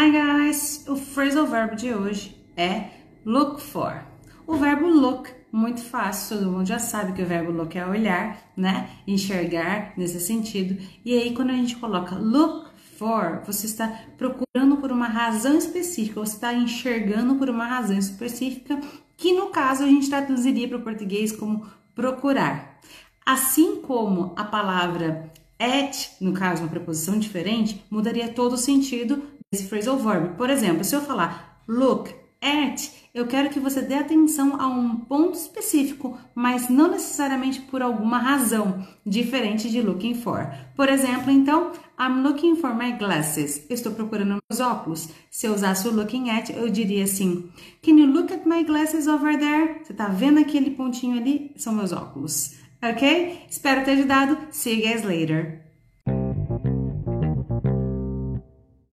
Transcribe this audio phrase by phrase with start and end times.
[0.00, 0.86] Hi guys!
[0.88, 2.84] O phrasal verb de hoje é
[3.22, 4.02] look for.
[4.46, 8.50] O verbo look, muito fácil, todo mundo já sabe que o verbo look é olhar,
[8.56, 8.88] né?
[9.06, 10.82] Enxergar nesse sentido.
[11.04, 16.18] E aí, quando a gente coloca look for, você está procurando por uma razão específica,
[16.18, 18.80] você está enxergando por uma razão específica,
[19.18, 22.80] que no caso a gente traduziria para o português como procurar.
[23.26, 29.66] Assim como a palavra at, no caso, uma preposição diferente, mudaria todo o sentido desse
[29.66, 30.36] phrasal verb.
[30.36, 34.96] Por exemplo, se eu falar look at, eu quero que você dê atenção a um
[34.96, 40.48] ponto específico, mas não necessariamente por alguma razão, diferente de looking for.
[40.76, 43.66] Por exemplo, então, I'm looking for my glasses.
[43.68, 45.08] Estou procurando meus óculos.
[45.30, 47.50] Se eu usasse o looking at, eu diria assim:
[47.82, 49.80] Can you look at my glasses over there?
[49.82, 51.52] Você está vendo aquele pontinho ali?
[51.56, 52.54] São meus óculos.
[52.82, 53.46] Ok?
[53.50, 54.38] Espero ter ajudado.
[54.50, 55.69] See you guys later.